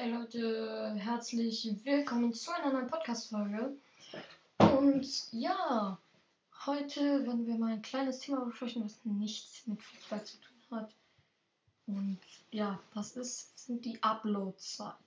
[0.00, 3.76] Hi Leute, herzlich willkommen zu einer neuen Podcast-Folge.
[4.58, 5.98] Und ja,
[6.66, 10.94] heute werden wir mal ein kleines Thema besprechen, was nichts mit Fußball zu tun hat.
[11.88, 12.20] Und
[12.52, 15.02] ja, das ist, sind die Upload-Zeiten.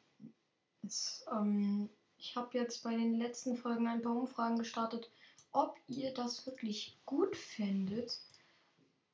[1.31, 5.09] Ähm, ich habe jetzt bei den letzten Folgen ein paar Umfragen gestartet,
[5.53, 8.19] ob ihr das wirklich gut findet,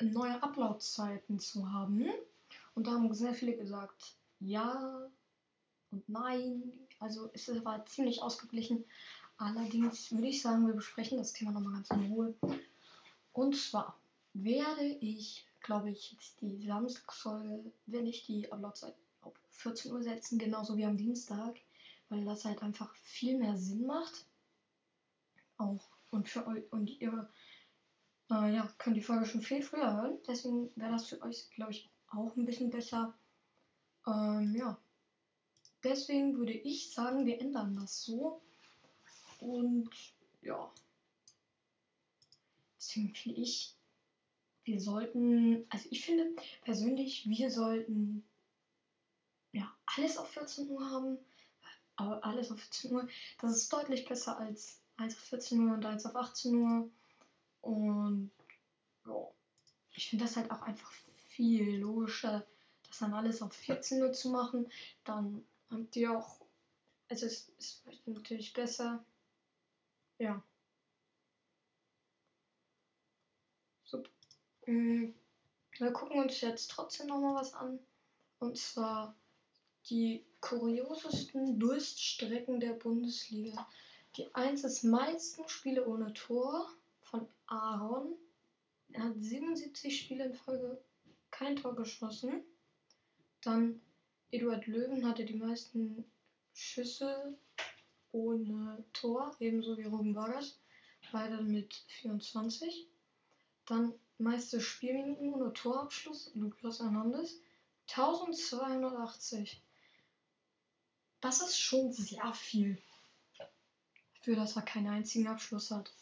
[0.02, 2.10] neue Upload-Zeiten zu haben.
[2.74, 5.08] Und da haben sehr viele gesagt, ja,
[5.92, 6.64] und nein.
[7.00, 8.84] Also es war ziemlich ausgeglichen.
[9.38, 12.34] Allerdings würde ich sagen, wir besprechen das Thema nochmal ganz in Ruhe.
[13.34, 13.96] Und zwar
[14.34, 20.40] werde ich, glaube ich, jetzt die Samstagsfolge, werde ich die Uploadzeit auf 14 Uhr setzen,
[20.40, 21.56] genauso wie am Dienstag,
[22.10, 24.26] weil das halt einfach viel mehr Sinn macht.
[25.58, 27.30] Auch und für euch und ihr
[28.32, 30.18] äh, ja, könnt die Folge schon viel früher hören.
[30.28, 33.14] Deswegen wäre das für euch, glaube ich, auch ein bisschen besser.
[34.08, 34.78] Ähm, ja,
[35.88, 38.42] Deswegen würde ich sagen, wir ändern das so.
[39.40, 39.90] Und
[40.42, 40.70] ja.
[42.78, 43.74] Deswegen finde ich,
[44.66, 48.26] wir sollten, also ich finde persönlich, wir sollten
[49.54, 51.18] ja alles auf 14 Uhr haben.
[51.96, 53.08] Aber alles auf 14 Uhr,
[53.40, 56.90] das ist deutlich besser als 1 auf 14 Uhr und 1 auf 18 Uhr.
[57.62, 58.32] Und
[59.06, 59.28] ja,
[59.96, 60.92] ich finde das halt auch einfach
[61.30, 62.46] viel logischer,
[62.90, 64.70] das dann alles auf 14 Uhr zu machen.
[65.06, 66.40] Dann habt ihr auch.
[67.10, 69.04] Also es ist natürlich besser.
[70.20, 70.44] Ja.
[73.84, 74.10] Super.
[74.66, 75.14] Mm,
[75.78, 77.80] wir gucken uns jetzt trotzdem nochmal was an.
[78.40, 79.16] Und zwar
[79.90, 83.68] die kuriosesten Durststrecken der Bundesliga.
[84.16, 86.70] Die 1 ist meisten Spiele ohne Tor
[87.02, 88.16] von Aaron.
[88.92, 90.82] Er hat 77 Spiele in Folge
[91.32, 92.44] kein Tor geschossen.
[93.42, 93.82] Dann
[94.30, 96.04] Eduard Löwen hatte die meisten
[96.54, 97.38] Schüsse
[98.12, 100.60] ohne Tor, ebenso wie Ruben Vargas,
[101.12, 102.88] beide mit 24.
[103.66, 107.40] Dann meiste Spielminuten ohne Torabschluss, Lukas Hernandez,
[107.90, 109.62] 1280.
[111.22, 112.82] Das ist schon sehr viel.
[114.22, 115.94] Für das er keinen einzigen Abschluss hat.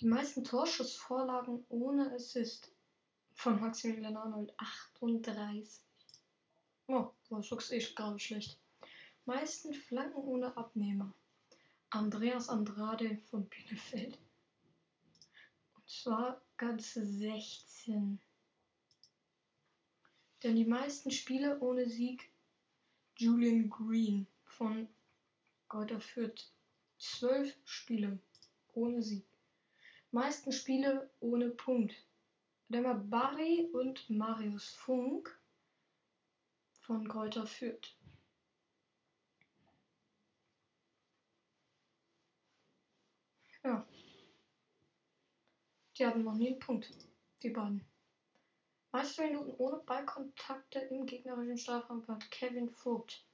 [0.00, 2.72] Die meisten Torschussvorlagen ohne Assist
[3.34, 5.84] von Maximilian Arnold 38.
[6.86, 8.58] Oh, Wolfsburg ist gerade schlecht.
[9.24, 11.14] Meisten Flanken ohne Abnehmer.
[11.88, 14.18] Andreas Andrade von Bielefeld.
[15.76, 18.20] Und zwar ganze 16.
[20.42, 22.30] Denn die meisten Spiele ohne Sieg
[23.16, 24.86] Julian Green von
[25.68, 26.50] Kräuter Fürth.
[26.98, 28.18] 12 Spiele
[28.74, 29.24] ohne Sieg.
[30.10, 31.94] Meisten Spiele ohne Punkt.
[32.68, 35.34] Lemmer Barry und Marius Funk
[36.86, 37.96] von Kräuter Fürth.
[43.62, 43.86] Ja.
[45.96, 46.90] Die hatten noch nie einen Punkt,
[47.42, 47.86] die beiden.
[48.92, 53.24] Meiste Minuten ohne Ballkontakte im gegnerischen Strafraum war Kevin Vogt.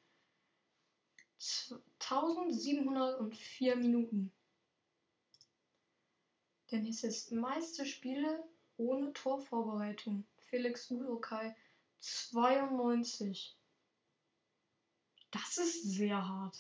[1.38, 4.32] 1704 Minuten.
[6.70, 8.44] Denn es ist meiste Spiele
[8.76, 10.24] ohne Torvorbereitung.
[10.38, 11.56] Felix Udokai
[12.00, 13.56] 92.
[15.30, 16.56] Das ist sehr hart.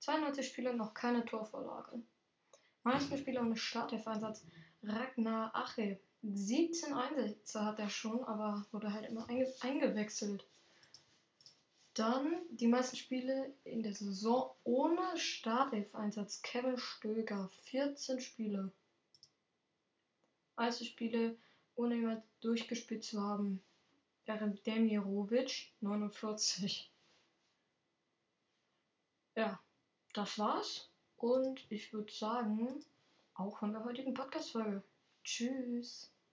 [0.00, 2.02] 92 Spiele noch keine Torvorlage.
[2.82, 4.44] Meisten Spieler ohne Startelf-Einsatz.
[4.82, 5.98] Ragnar Ache.
[6.22, 10.46] 17 Einsätze hat er schon, aber wurde halt immer einge eingewechselt.
[11.94, 16.42] Dann die meisten Spiele in der Saison ohne Startelf-Einsatz.
[16.42, 17.50] Kevin Stöger.
[17.64, 18.70] 14 Spiele.
[20.56, 21.36] Meiste Spiele
[21.74, 23.62] ohne jemand durchgespielt zu haben
[24.38, 26.90] Demirovic 49.
[29.36, 29.60] Ja,
[30.12, 30.90] das war's.
[31.16, 32.84] Und ich würde sagen,
[33.34, 34.82] auch von der heutigen Podcast-Folge.
[35.24, 36.10] Tschüss.